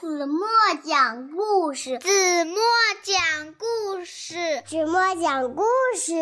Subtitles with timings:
[0.00, 0.46] 子墨
[0.84, 2.54] 讲故事，子墨
[3.02, 5.64] 讲故事，子墨讲故
[5.96, 6.14] 事。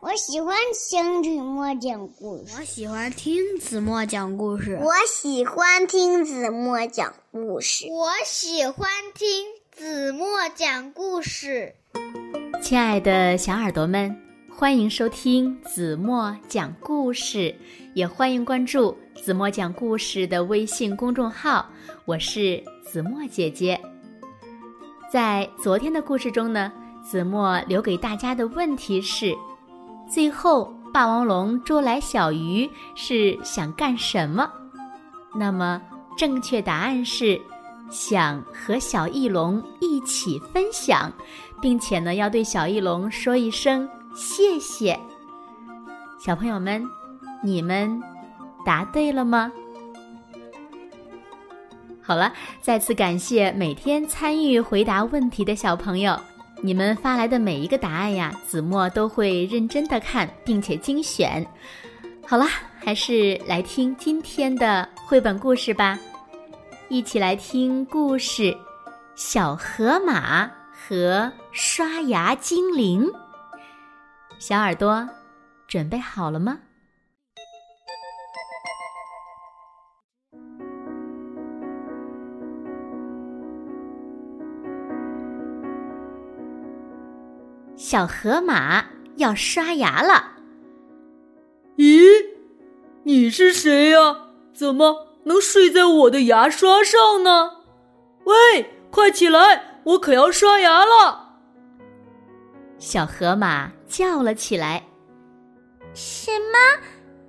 [0.00, 2.54] 我喜欢听子墨讲故事。
[2.56, 4.78] 我喜欢听子墨讲故事。
[4.80, 7.86] 我喜欢听子墨讲故事。
[7.90, 11.74] 我喜欢听子墨讲故事。
[12.62, 14.16] 亲爱的小耳朵们，
[14.56, 17.52] 欢迎收听子墨讲故事，
[17.94, 21.68] 也欢迎关注子墨讲故事的微信公众号。
[22.04, 23.80] 我是子墨姐姐。
[25.10, 26.70] 在昨天的故事中呢，
[27.02, 29.34] 子墨留给大家的问题是：
[30.08, 34.48] 最后霸王龙捉来小鱼是想干什么？
[35.34, 35.80] 那么
[36.16, 37.40] 正确答案是
[37.90, 41.12] 想和小翼龙一起分享，
[41.60, 44.98] 并且呢要对小翼龙说一声谢谢。
[46.18, 46.84] 小朋友们，
[47.42, 48.00] 你们
[48.64, 49.50] 答对了吗？
[52.06, 56.14] 好了，再次感谢每天参与回答问题的小朋友，
[56.60, 61.44] 你们发来的每一个答案呀，子墨都会认真的看，并且精选。
[62.26, 62.44] 好了，
[62.78, 65.98] 还是来听今天的绘本故事吧，
[66.90, 68.42] 一起来听故事
[69.14, 73.06] 《小河马和刷牙精灵》。
[74.38, 75.08] 小耳朵，
[75.66, 76.58] 准备好了吗？
[87.86, 88.82] 小河马
[89.16, 90.32] 要刷牙了。
[91.76, 92.00] 咦，
[93.02, 94.30] 你是谁呀？
[94.54, 97.50] 怎么能睡在我的牙刷上呢？
[98.24, 98.34] 喂，
[98.90, 101.36] 快起来，我可要刷牙了！
[102.78, 104.82] 小河马叫了起来。
[105.92, 106.56] 什么？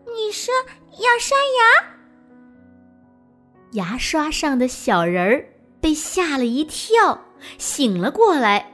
[0.05, 0.53] 你说
[0.93, 1.85] 要刷牙？
[3.73, 5.45] 牙刷上的小人儿
[5.81, 7.19] 被吓了一跳，
[7.57, 8.71] 醒了过来。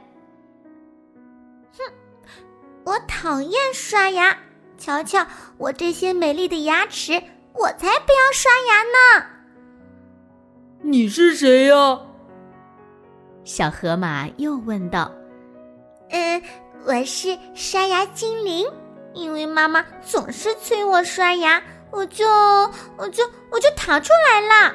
[2.84, 4.36] 我讨厌刷牙，
[4.76, 5.24] 瞧瞧
[5.56, 7.22] 我这些美丽的牙齿，
[7.54, 9.26] 我才不要刷牙呢！
[10.80, 12.00] 你是谁呀？
[13.44, 15.12] 小河马又问道。
[16.10, 16.42] 嗯，
[16.84, 18.66] 我是刷牙精灵，
[19.14, 21.62] 因为妈妈总是催我刷牙，
[21.92, 22.26] 我就
[22.96, 24.74] 我就我就逃出来了。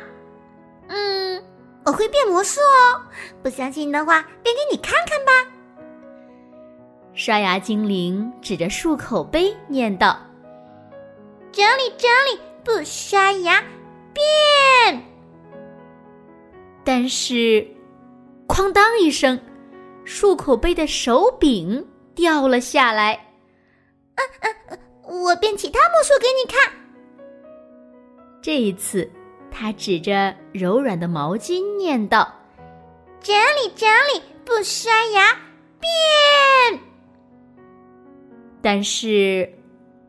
[0.88, 1.44] 嗯，
[1.84, 3.02] 我会变魔术哦，
[3.44, 5.52] 不相信的话，变给你看看吧。
[7.18, 10.20] 刷牙精灵指着漱口杯念道
[11.52, 13.60] ：“整理整理，不刷牙，
[14.14, 15.04] 变！”
[16.86, 17.66] 但是，
[18.48, 19.38] 哐当一声，
[20.06, 21.84] 漱口杯的手柄
[22.14, 23.20] 掉了下来。
[24.14, 24.24] 嗯
[24.70, 24.80] 嗯，
[25.24, 26.72] 我变其他魔术给你看。
[28.44, 29.10] 这一次，
[29.50, 32.32] 他指着柔软的毛巾念道
[33.20, 35.34] ：“整理整理，不刷牙，
[35.80, 36.80] 变！”
[38.62, 39.54] 但是，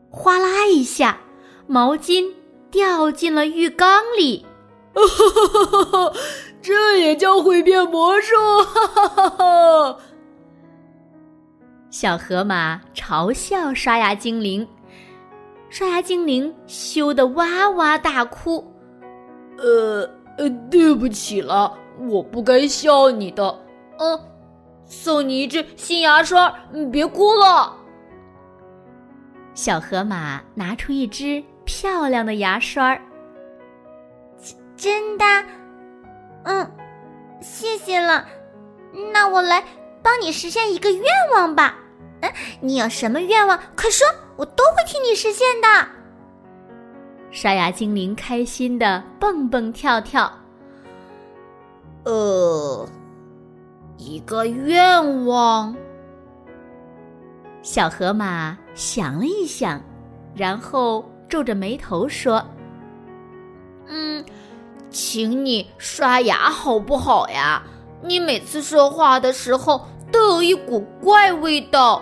[0.09, 1.19] 哗啦一下，
[1.67, 2.33] 毛巾
[2.71, 4.45] 掉进了浴缸里。
[6.61, 8.35] 这也叫会变魔术？
[11.89, 14.67] 小河马嘲笑刷牙精灵，
[15.69, 18.65] 刷牙精灵羞得哇哇大哭。
[19.57, 21.77] 呃呃，对不起了，
[22.09, 23.59] 我不该笑你的。
[23.99, 24.19] 嗯，
[24.85, 27.75] 送你一支新牙刷，你别哭了。
[29.53, 33.01] 小河马拿出一支漂亮的牙刷儿，
[34.77, 35.25] 真的，
[36.43, 36.71] 嗯，
[37.41, 38.25] 谢谢了。
[39.13, 39.63] 那我来
[40.01, 41.77] 帮你实现一个愿望吧。
[42.21, 43.57] 嗯，你有什么愿望？
[43.75, 45.87] 快说，我都会替你实现的。
[47.31, 50.31] 刷牙精灵开心的蹦蹦跳跳。
[52.05, 52.87] 呃，
[53.97, 55.75] 一个愿望。
[57.61, 59.83] 小河马想了一想，
[60.33, 62.41] 然后皱着眉头说
[63.87, 64.23] ：“嗯，
[64.89, 67.61] 请你刷牙好不好呀？
[68.01, 72.01] 你每次说话的时候都有一股怪味道。”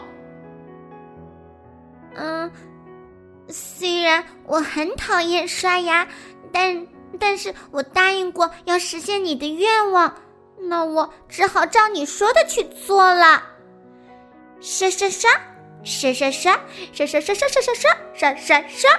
[2.13, 2.51] 嗯，
[3.47, 6.07] 虽然我很讨厌刷牙，
[6.51, 6.87] 但
[7.17, 10.13] 但是我答应过要实现你的愿望，
[10.59, 13.41] 那我只好照你说的去做了。
[14.59, 15.31] 刷刷刷，
[15.83, 16.53] 刷刷刷，
[16.91, 18.89] 刷刷刷刷刷刷刷刷刷刷。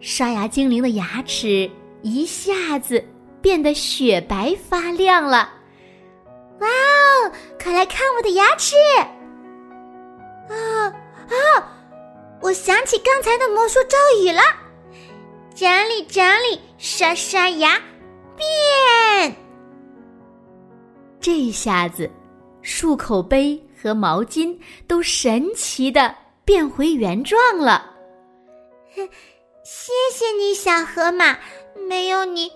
[0.00, 1.70] 刷牙精灵的牙齿
[2.02, 3.04] 一下子
[3.42, 5.52] 变得雪白发亮了。
[6.60, 7.32] 哇哦！
[7.62, 8.76] 快来看我的牙齿！
[10.48, 11.76] 啊啊！
[12.42, 14.42] 我想起刚才的魔术咒语了：
[15.54, 17.78] 整理整理，刷刷牙，
[18.36, 19.36] 变！
[21.20, 22.10] 这下子，
[22.62, 27.94] 漱口杯和毛巾都神奇的变回原状了。
[29.64, 31.38] 谢谢你，小河马，
[31.88, 32.50] 没有你，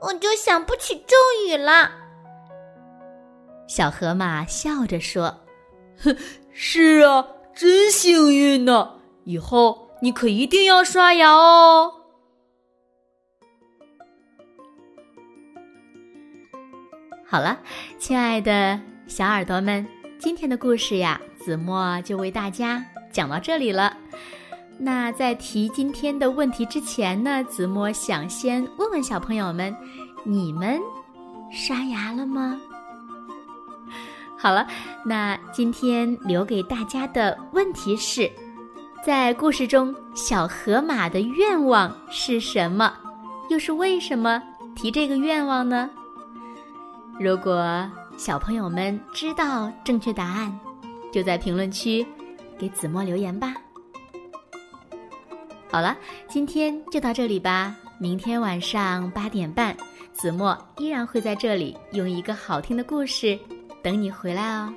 [0.00, 1.16] 我就想不起咒
[1.46, 1.90] 语了。
[3.66, 5.44] 小河马笑着说
[6.02, 6.16] ：“哼，
[6.52, 9.00] 是啊，真幸运呢！
[9.24, 11.92] 以后你可一定要刷牙哦。”
[17.26, 17.60] 好了，
[17.98, 19.86] 亲爱的小耳朵们，
[20.20, 23.96] 今天的故事呀，子墨就为大家讲到这里了。
[24.78, 29.74] 那在提今天的问题之前呢，子墨想先问问小朋友们：
[30.22, 30.78] 你们
[31.50, 32.60] 刷牙了吗？
[34.36, 34.66] 好了，
[35.06, 38.30] 那今天留给大家的问题是：
[39.02, 42.92] 在故事中，小河马的愿望是什么？
[43.48, 44.42] 又是为什么
[44.76, 45.88] 提这个愿望呢？
[47.18, 47.90] 如果
[48.20, 50.60] 小朋友们知道正确答案，
[51.10, 52.06] 就在评论区
[52.58, 53.54] 给子墨留言吧。
[55.70, 55.96] 好了，
[56.28, 57.74] 今天就到这里吧。
[57.98, 59.74] 明天晚上八点半，
[60.12, 63.38] 子墨依然会在这里用一个好听的故事
[63.82, 64.70] 等你回来哦。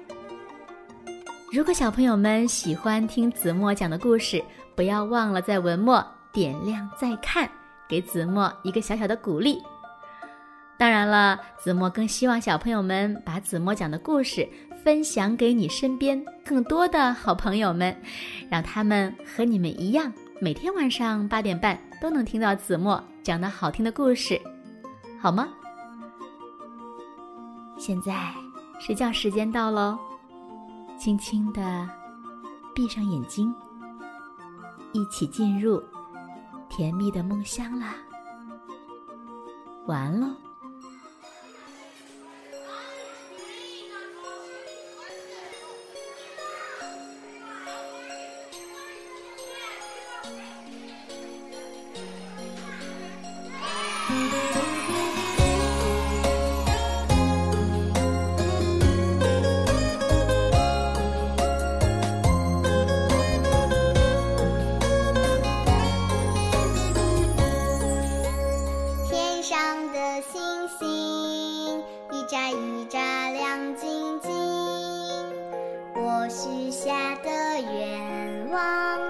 [1.51, 4.42] 如果小朋友们喜欢听子墨讲的故事，
[4.74, 6.01] 不要忘了在文末
[6.31, 7.51] 点亮再看，
[7.90, 9.62] 给子墨一个小小的鼓励。
[10.77, 14.47] 当然了，子墨更希望小朋友们把子墨讲的故事
[14.83, 17.95] 分享给你身边更多的好朋友们，
[18.49, 20.11] 让他们和你们一样，
[20.41, 24.39] 每天晚上八点半都能听到子墨讲的好听的故事，
[25.21, 25.47] 好吗？
[27.77, 28.33] 现在
[28.79, 29.97] 睡觉时间到喽，
[30.97, 31.89] 轻轻的
[32.75, 33.53] 闭上眼睛，
[34.91, 35.81] 一起进入
[36.67, 37.95] 甜蜜的梦乡啦。
[39.85, 40.19] 晚安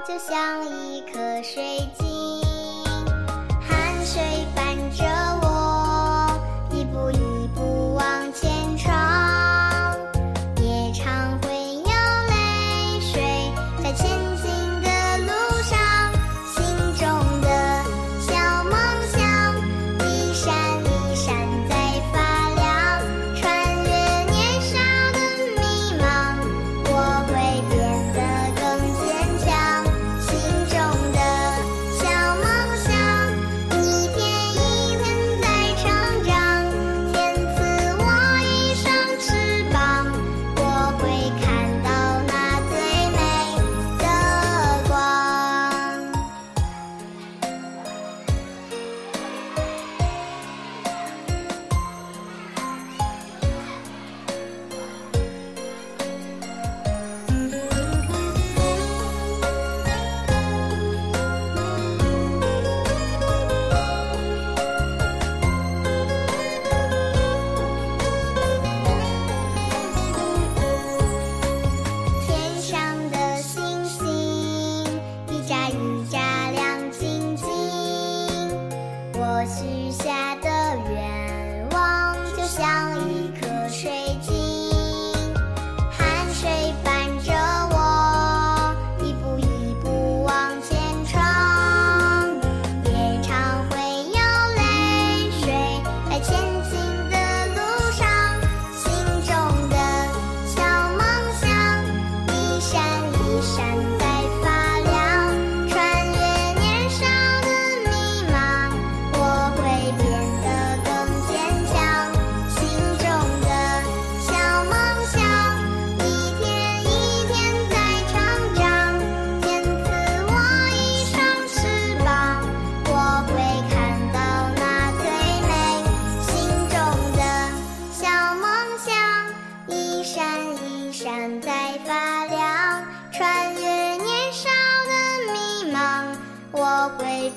[0.07, 2.32] 就像一颗水晶。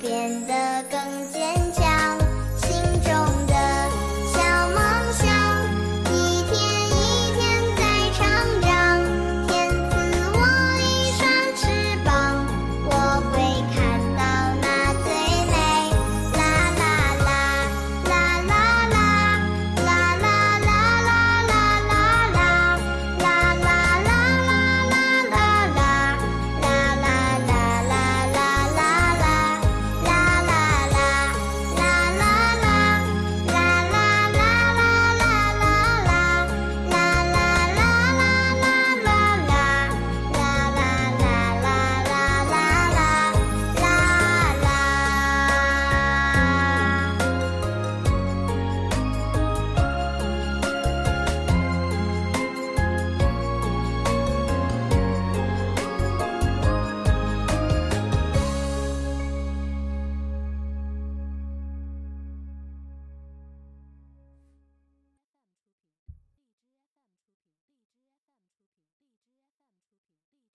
[0.06, 0.75] 变得。